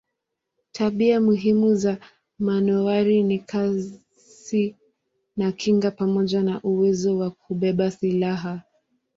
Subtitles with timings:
[0.71, 1.97] Tabia muhimu za
[2.39, 4.75] manowari ni kasi
[5.37, 8.61] na kinga pamoja na uwezo wa kubeba silaha.